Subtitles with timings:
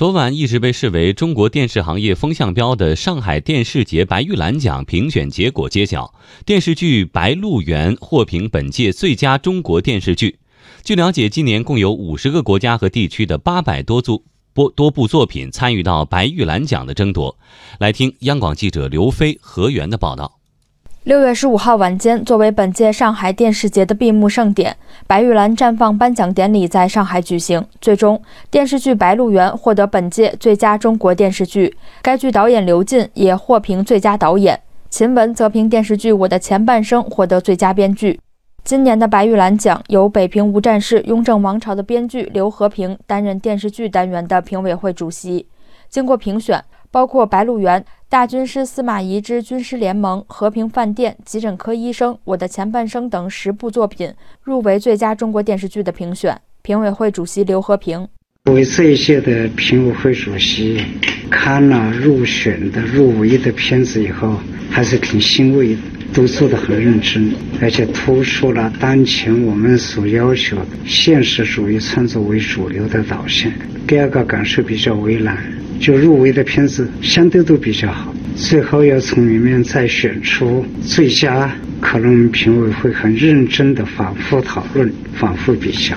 [0.00, 6.14] 昨晚一直被视为中国电视行业风向标的上海电视节白玉兰奖评选结果揭晓，
[6.46, 10.38] 电视剧《白鹿原》获评本届最佳中国电视剧。
[10.82, 14.24] 据了解，今年共有五十个国家和地区的八百多组
[14.54, 17.38] 多多部作品参与到白玉兰奖的争夺。
[17.78, 20.39] 来听央广记者刘飞、何源的报道。
[21.04, 24.76] 六月十五号晚间，作为本届上海电视节的闭幕盛典，
[25.06, 27.64] 白玉兰绽放颁奖典礼在上海举行。
[27.80, 28.20] 最终，
[28.50, 38.20] 电视剧《白鹿原》获得本届最佳中国电视剧，该剧导演刘进也获评最佳导演，秦雯则凭电视剧《我的前半生》获得最佳编剧。
[38.62, 45.46] 今年的白玉兰奖由《北平无战事·雍正王朝》的编剧刘和平担任电视剧单元的评委会主席。
[45.88, 47.80] 经过评选，包括《白鹿原》。
[48.08, 54.12] 大军师司马懿之军师联盟、和平饭店、急诊科医生、我的前半生等十部作品
[54.42, 56.36] 入围最佳中国电视剧的评选。
[56.62, 58.08] 评委会主席刘和平：
[58.46, 60.84] 作为这一届的评委会主席，
[61.30, 64.34] 看了入选的、入围的片子以后，
[64.68, 65.76] 还是挺欣慰，
[66.12, 73.48] 都做得很认真，而且突出了当前我们所要求现实主义创作为主流的导向。
[73.86, 75.38] 第二个感受比较为难。
[75.80, 81.50] 就入围的片子相对都比较好，最后要从里面再选出最佳，
[81.80, 85.96] 可能评委会很认真的反复讨论、反复比较。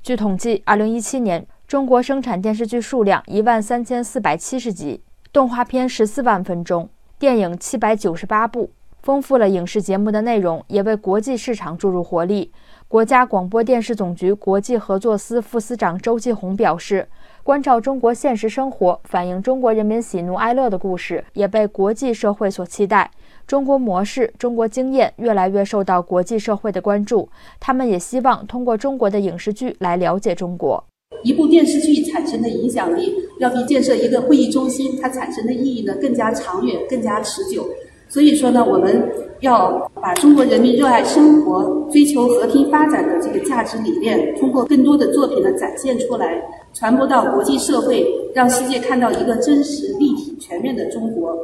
[0.00, 5.00] 据统计，二零一七年中国生产电视剧数量一万三千四百七十集，
[5.32, 6.88] 动画片十四万分钟，
[7.18, 8.70] 电影七百九十八部，
[9.02, 12.52] 丰富了影视节目的内容，也为国际市场注入活力。
[12.86, 17.08] 国家广播电视总局国际合作司副司长周继红表示。
[17.46, 23.08] 关照中国现实生活，反映中国人民喜怒哀乐的故事，也被国际社会所期待。
[23.46, 27.28] 中国模式、中国经验越来越受到国际社会的关注，
[27.60, 30.82] 他们也希望通过中国的影视剧来了解中国。
[31.22, 37.64] 一部电视剧产生的影响力，要比建设一个会议中心它产生的意义呢更加长远、更加持久。
[38.16, 46.42] 所以说呢，我们要把中国人民热爱生活、追求和平发展的这个价值理念，通过更多的作品呢展现出来。
[46.72, 51.36] 传播到国际社会，让世界看到一个真实、立体、全面的中国。